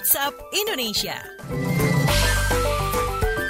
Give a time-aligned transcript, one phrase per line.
[0.00, 1.12] WhatsApp Indonesia.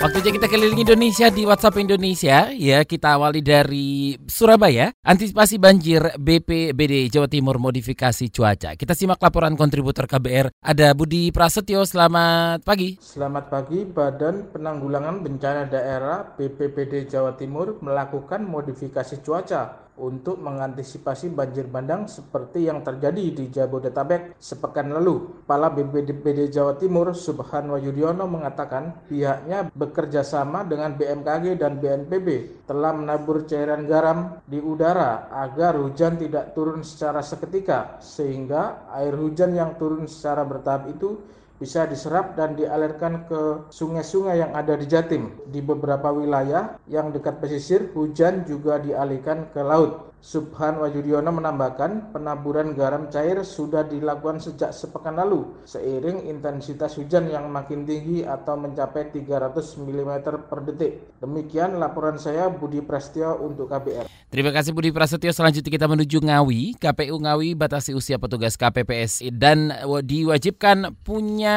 [0.03, 2.51] Waktunya kita keliling Indonesia di WhatsApp Indonesia.
[2.51, 4.91] Ya, kita awali dari Surabaya.
[4.99, 8.75] Antisipasi banjir BPBD Jawa Timur modifikasi cuaca.
[8.75, 10.51] Kita simak laporan kontributor KBR.
[10.59, 11.87] Ada Budi Prasetyo.
[11.87, 12.99] Selamat pagi.
[12.99, 13.87] Selamat pagi.
[13.87, 22.67] Badan Penanggulangan Bencana Daerah BPBD Jawa Timur melakukan modifikasi cuaca untuk mengantisipasi banjir bandang seperti
[22.67, 25.45] yang terjadi di Jabodetabek sepekan lalu.
[25.45, 32.29] Kepala BPBD Jawa Timur Subhan Wayudiono mengatakan pihaknya bekerja sama dengan BMKG dan BNPB
[32.65, 39.53] telah menabur cairan garam di udara agar hujan tidak turun secara seketika sehingga air hujan
[39.53, 41.21] yang turun secara bertahap itu
[41.61, 45.37] bisa diserap dan dialirkan ke sungai-sungai yang ada di Jatim.
[45.53, 50.11] Di beberapa wilayah yang dekat pesisir, hujan juga dialihkan ke laut.
[50.21, 57.49] Subhan Wajudiono menambahkan penaburan garam cair sudah dilakukan sejak sepekan lalu seiring intensitas hujan yang
[57.49, 60.13] makin tinggi atau mencapai 300 mm
[60.45, 61.17] per detik.
[61.25, 64.13] Demikian laporan saya Budi Prasetyo untuk KBR.
[64.29, 65.33] Terima kasih Budi Prasetyo.
[65.33, 66.77] Selanjutnya kita menuju Ngawi.
[66.77, 69.73] KPU Ngawi batasi usia petugas KPPS dan
[70.05, 71.50] diwajibkan punya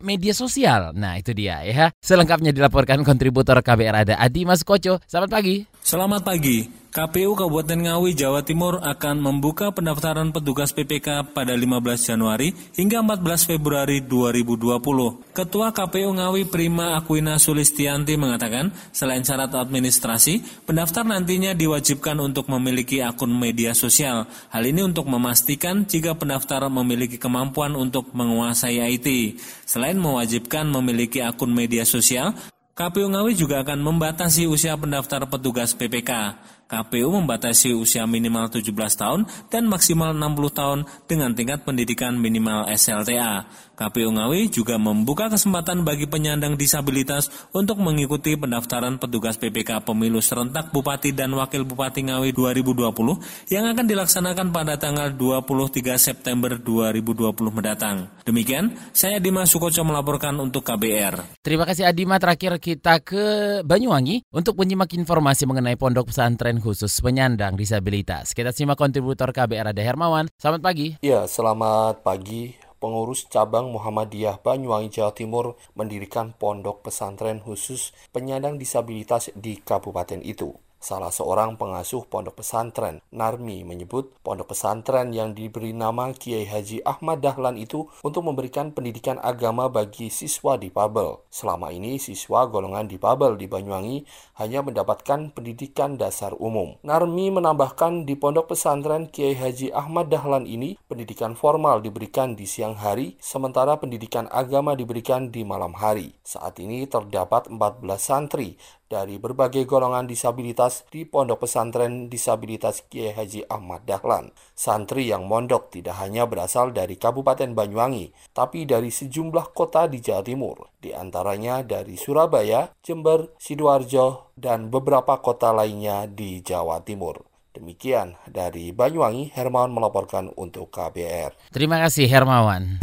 [0.00, 0.96] media sosial.
[0.96, 1.92] Nah itu dia ya.
[2.00, 4.98] Selengkapnya dilaporkan kontributor KBR ada Adi Mas Koco.
[5.04, 5.64] Selamat pagi.
[5.84, 6.79] Selamat pagi.
[6.90, 11.70] KPU Kabupaten Ngawi, Jawa Timur akan membuka pendaftaran petugas PPK pada 15
[12.02, 15.30] Januari hingga 14 Februari 2020.
[15.30, 23.06] Ketua KPU Ngawi Prima Aquina Sulistianti mengatakan, selain syarat administrasi, pendaftar nantinya diwajibkan untuk memiliki
[23.06, 24.26] akun media sosial.
[24.50, 29.38] Hal ini untuk memastikan jika pendaftar memiliki kemampuan untuk menguasai IT.
[29.62, 32.34] Selain mewajibkan memiliki akun media sosial,
[32.74, 36.34] KPU Ngawi juga akan membatasi usia pendaftar petugas PPK.
[36.70, 40.78] KPU membatasi usia minimal 17 tahun dan maksimal 60 tahun
[41.10, 43.50] dengan tingkat pendidikan minimal SLTA.
[43.74, 50.68] KPU Ngawi juga membuka kesempatan bagi penyandang disabilitas untuk mengikuti pendaftaran petugas PPK Pemilu Serentak
[50.68, 58.12] Bupati dan Wakil Bupati Ngawi 2020 yang akan dilaksanakan pada tanggal 23 September 2020 mendatang.
[58.22, 61.40] Demikian, saya Dimas Sukoco melaporkan untuk KBR.
[61.40, 62.20] Terima kasih Adima.
[62.20, 63.24] Terakhir kita ke
[63.64, 68.36] Banyuwangi untuk menyimak informasi mengenai pondok pesantren khusus penyandang disabilitas.
[68.36, 70.30] Kita simak kontributor KBR Ada Hermawan.
[70.38, 71.00] Selamat pagi.
[71.02, 72.54] Ya, selamat pagi.
[72.80, 80.56] Pengurus cabang Muhammadiyah Banyuwangi Jawa Timur mendirikan pondok pesantren khusus penyandang disabilitas di kabupaten itu.
[80.80, 87.20] Salah seorang pengasuh pondok pesantren, Narmi, menyebut pondok pesantren yang diberi nama Kiai Haji Ahmad
[87.20, 91.20] Dahlan itu untuk memberikan pendidikan agama bagi siswa difabel.
[91.28, 94.08] Selama ini, siswa golongan difabel di Banyuwangi
[94.40, 96.80] hanya mendapatkan pendidikan dasar umum.
[96.80, 102.80] Narmi menambahkan di pondok pesantren Kiai Haji Ahmad Dahlan ini, pendidikan formal diberikan di siang
[102.80, 106.16] hari, sementara pendidikan agama diberikan di malam hari.
[106.24, 108.56] Saat ini terdapat 14 santri
[108.90, 114.34] dari berbagai golongan disabilitas di Pondok Pesantren Disabilitas Kiai Haji Ahmad Dahlan.
[114.58, 120.26] Santri yang mondok tidak hanya berasal dari Kabupaten Banyuwangi, tapi dari sejumlah kota di Jawa
[120.26, 127.22] Timur, di antaranya dari Surabaya, Jember, Sidoarjo, dan beberapa kota lainnya di Jawa Timur.
[127.54, 131.54] Demikian dari Banyuwangi, Hermawan melaporkan untuk KBR.
[131.54, 132.82] Terima kasih Hermawan.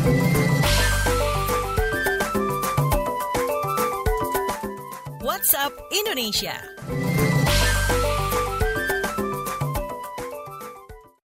[5.28, 7.17] WhatsApp Indonesia.